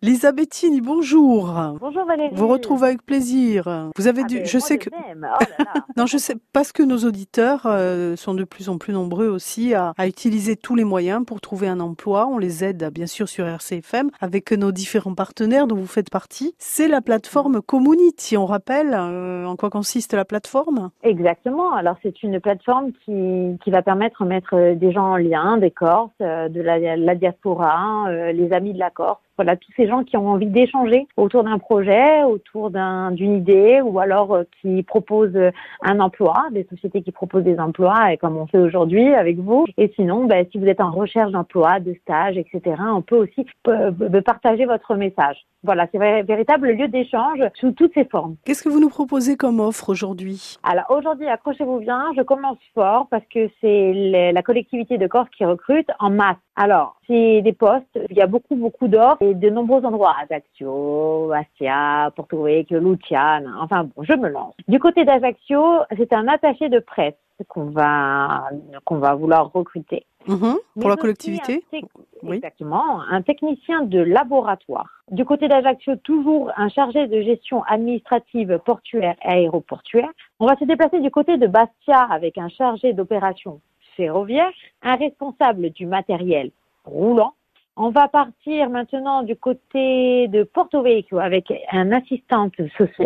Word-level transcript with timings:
Lisa 0.00 0.30
Bettini, 0.30 0.80
bonjour. 0.80 1.52
Bonjour 1.80 2.04
Valérie. 2.04 2.30
Vous 2.32 2.46
retrouve 2.46 2.84
avec 2.84 3.04
plaisir. 3.04 3.90
Vous 3.96 4.06
avez 4.06 4.22
Ah, 4.22 4.44
je 4.44 4.58
sais 4.60 4.78
que. 4.78 4.90
Oh 4.92 4.96
là 5.18 5.38
là. 5.58 5.74
non, 5.96 6.06
je 6.06 6.16
sais 6.18 6.36
parce 6.52 6.70
que 6.70 6.84
nos 6.84 6.98
auditeurs 6.98 7.62
euh, 7.66 8.14
sont 8.14 8.34
de 8.34 8.44
plus 8.44 8.68
en 8.68 8.78
plus 8.78 8.92
nombreux 8.92 9.26
aussi 9.26 9.74
à, 9.74 9.94
à 9.98 10.06
utiliser 10.06 10.54
tous 10.54 10.76
les 10.76 10.84
moyens 10.84 11.24
pour 11.26 11.40
trouver 11.40 11.66
un 11.66 11.80
emploi. 11.80 12.28
On 12.28 12.38
les 12.38 12.62
aide 12.62 12.90
bien 12.94 13.06
sûr 13.06 13.28
sur 13.28 13.44
RCFM 13.44 14.10
avec 14.20 14.52
nos 14.52 14.70
différents 14.70 15.16
partenaires 15.16 15.66
dont 15.66 15.74
vous 15.74 15.88
faites 15.88 16.10
partie. 16.10 16.54
C'est 16.58 16.86
la 16.86 17.00
plateforme 17.00 17.60
Community. 17.60 18.36
On 18.36 18.46
rappelle 18.46 18.94
euh, 18.94 19.46
en 19.46 19.56
quoi 19.56 19.68
consiste 19.68 20.14
la 20.14 20.24
plateforme? 20.24 20.90
Exactement. 21.02 21.72
Alors 21.72 21.96
c'est 22.04 22.22
une 22.22 22.38
plateforme 22.38 22.92
qui, 23.04 23.58
qui 23.64 23.70
va 23.72 23.82
permettre 23.82 24.22
de 24.22 24.28
mettre 24.28 24.74
des 24.76 24.92
gens 24.92 25.14
en 25.14 25.16
lien, 25.16 25.56
des 25.56 25.72
Corses, 25.72 26.12
euh, 26.20 26.48
de 26.48 26.60
la, 26.60 26.96
la 26.96 27.14
diaspora, 27.16 28.06
euh, 28.10 28.30
les 28.30 28.52
amis 28.52 28.74
de 28.74 28.78
la 28.78 28.90
Corse. 28.90 29.18
Voilà, 29.36 29.56
tous 29.56 29.70
ces 29.76 29.87
gens 29.88 30.04
qui 30.04 30.16
ont 30.16 30.28
envie 30.28 30.46
d'échanger 30.46 31.06
autour 31.16 31.44
d'un 31.44 31.58
projet, 31.58 32.22
autour 32.24 32.70
d'un- 32.70 33.10
d'une 33.10 33.36
idée, 33.36 33.80
ou 33.82 33.98
alors 33.98 34.34
euh, 34.34 34.42
qui 34.60 34.82
proposent 34.82 35.34
euh, 35.36 35.50
un 35.82 36.00
emploi, 36.00 36.34
des 36.52 36.66
sociétés 36.70 37.02
qui 37.02 37.12
proposent 37.12 37.44
des 37.44 37.58
emplois, 37.58 38.12
et 38.12 38.16
comme 38.16 38.36
on 38.36 38.46
fait 38.46 38.58
aujourd'hui 38.58 39.14
avec 39.14 39.38
vous. 39.38 39.64
Et 39.76 39.92
sinon, 39.96 40.24
ben, 40.26 40.46
si 40.52 40.58
vous 40.58 40.66
êtes 40.66 40.80
en 40.80 40.90
recherche 40.90 41.32
d'emploi, 41.32 41.80
de 41.80 41.94
stage, 42.02 42.36
etc., 42.36 42.76
on 42.94 43.02
peut 43.02 43.16
aussi 43.16 43.46
euh, 43.68 43.90
partager 44.24 44.66
votre 44.66 44.94
message. 44.94 45.38
Voilà, 45.64 45.88
c'est 45.90 45.98
un 45.98 46.22
véritable 46.22 46.70
lieu 46.70 46.86
d'échange 46.86 47.40
sous 47.54 47.72
toutes 47.72 47.92
ses 47.94 48.04
formes. 48.04 48.36
Qu'est-ce 48.44 48.62
que 48.62 48.68
vous 48.68 48.78
nous 48.78 48.88
proposez 48.90 49.36
comme 49.36 49.58
offre 49.58 49.88
aujourd'hui? 49.88 50.56
Alors 50.62 50.84
aujourd'hui, 50.90 51.26
accrochez-vous 51.26 51.80
bien, 51.80 52.04
je 52.16 52.22
commence 52.22 52.58
fort 52.74 53.08
parce 53.10 53.24
que 53.32 53.48
c'est 53.60 53.92
la 54.32 54.42
collectivité 54.42 54.98
de 54.98 55.06
Corse 55.08 55.28
qui 55.36 55.44
recrute 55.44 55.88
en 55.98 56.10
masse. 56.10 56.36
Alors, 56.60 56.96
c'est 57.06 57.40
des 57.42 57.52
postes, 57.52 58.00
il 58.10 58.16
y 58.16 58.20
a 58.20 58.26
beaucoup, 58.26 58.56
beaucoup 58.56 58.88
d'offres 58.88 59.22
et 59.22 59.32
de 59.32 59.48
nombreux 59.48 59.84
endroits, 59.84 60.16
Ajaccio, 60.20 61.30
Astia, 61.30 62.12
Porto 62.16 62.42
Vecchio, 62.42 62.80
Luciane, 62.80 63.48
enfin 63.60 63.84
bon, 63.84 64.02
je 64.02 64.12
me 64.14 64.28
lance. 64.28 64.54
Du 64.66 64.80
côté 64.80 65.04
d'Ajaccio, 65.04 65.62
c'est 65.96 66.12
un 66.12 66.26
attaché 66.26 66.68
de 66.68 66.80
presse 66.80 67.14
qu'on 67.46 67.66
va, 67.66 68.50
qu'on 68.84 68.96
va 68.96 69.14
vouloir 69.14 69.52
recruter. 69.52 70.04
Mhm, 70.26 70.56
Pour 70.80 70.90
la 70.90 70.96
collectivité 70.96 71.64
un 71.72 71.78
Oui. 72.24 72.38
Exactement, 72.38 73.02
un 73.08 73.22
technicien 73.22 73.82
de 73.82 74.00
laboratoire. 74.00 75.04
Du 75.12 75.24
côté 75.24 75.46
d'Ajaccio, 75.46 75.94
toujours 76.02 76.50
un 76.56 76.68
chargé 76.70 77.06
de 77.06 77.22
gestion 77.22 77.62
administrative 77.68 78.58
portuaire 78.64 79.14
et 79.24 79.28
aéroportuaire. 79.28 80.10
On 80.40 80.46
va 80.46 80.56
se 80.56 80.64
déplacer 80.64 80.98
du 80.98 81.12
côté 81.12 81.36
de 81.36 81.46
Bastia 81.46 82.00
avec 82.10 82.36
un 82.36 82.48
chargé 82.48 82.94
d'opération 82.94 83.60
ferroviaire, 83.98 84.50
un 84.82 84.96
responsable 84.96 85.70
du 85.70 85.84
matériel 85.84 86.50
roulant. 86.84 87.34
On 87.76 87.90
va 87.90 88.08
partir 88.08 88.70
maintenant 88.70 89.22
du 89.22 89.36
côté 89.36 90.26
de 90.28 90.42
Porto 90.42 90.82
Vecchio 90.82 91.18
avec 91.18 91.52
un 91.70 91.92
assistante 91.92 92.54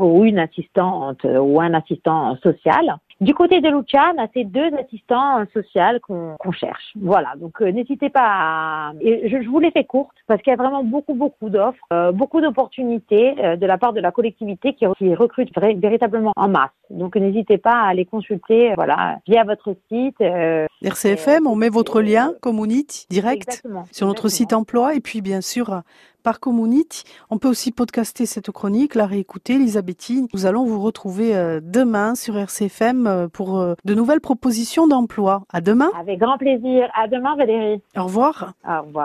ou 0.00 0.24
une 0.24 0.38
assistante 0.38 1.24
ou 1.24 1.60
un 1.60 1.74
assistant 1.74 2.36
social. 2.38 2.96
Du 3.18 3.32
côté 3.32 3.62
de 3.62 3.68
Luciane, 3.70 4.28
c'est 4.34 4.44
deux 4.44 4.74
assistants 4.74 5.42
sociaux 5.54 5.98
qu'on 6.02 6.52
cherche. 6.52 6.92
Voilà, 7.00 7.32
donc 7.36 7.62
euh, 7.62 7.72
n'hésitez 7.72 8.10
pas 8.10 8.26
à... 8.26 8.92
Et 9.00 9.30
je, 9.30 9.48
vous 9.48 9.58
les 9.58 9.70
fais 9.70 9.84
courtes 9.84 10.16
parce 10.26 10.42
qu'il 10.42 10.50
y 10.50 10.54
a 10.54 10.56
vraiment 10.56 10.84
beaucoup, 10.84 11.14
beaucoup 11.14 11.48
d'offres, 11.48 11.82
euh, 11.94 12.12
beaucoup 12.12 12.42
d'opportunités 12.42 13.34
euh, 13.42 13.56
de 13.56 13.64
la 13.64 13.78
part 13.78 13.94
de 13.94 14.00
la 14.00 14.10
collectivité 14.10 14.74
qui, 14.74 14.84
recrute 15.14 15.50
véritablement 15.56 16.32
en 16.36 16.48
masse. 16.48 16.70
Donc 16.90 17.16
n'hésitez 17.16 17.56
pas 17.56 17.84
à 17.84 17.94
les 17.94 18.04
consulter 18.04 18.74
voilà, 18.74 19.18
via 19.26 19.44
votre 19.44 19.74
site. 19.90 20.20
Euh, 20.84 20.88
RCFM, 20.88 21.46
on 21.46 21.56
met 21.56 21.68
votre 21.68 22.00
lien 22.00 22.32
Community 22.40 23.06
direct 23.10 23.48
exactement, 23.48 23.84
sur 23.92 24.06
notre 24.06 24.28
site 24.28 24.52
emploi 24.52 24.94
et 24.94 25.00
puis 25.00 25.20
bien 25.20 25.40
sûr 25.40 25.82
par 26.26 26.40
Community. 26.40 27.04
On 27.30 27.38
peut 27.38 27.46
aussi 27.46 27.70
podcaster 27.70 28.26
cette 28.26 28.50
chronique, 28.50 28.96
la 28.96 29.06
réécouter, 29.06 29.54
Elisabethine. 29.54 30.26
Nous 30.34 30.44
allons 30.44 30.64
vous 30.64 30.80
retrouver 30.80 31.36
euh, 31.36 31.60
demain 31.62 32.16
sur 32.16 32.36
RCFM 32.36 33.06
euh, 33.06 33.28
pour 33.28 33.60
euh, 33.60 33.74
de 33.84 33.94
nouvelles 33.94 34.20
propositions 34.20 34.88
d'emploi. 34.88 35.44
À 35.52 35.60
demain. 35.60 35.88
Avec 35.96 36.18
grand 36.18 36.36
plaisir. 36.36 36.90
À 37.00 37.06
demain 37.06 37.36
Valérie. 37.36 37.80
Au 37.96 38.02
revoir. 38.02 38.54
Au 38.68 38.82
revoir. 38.82 39.04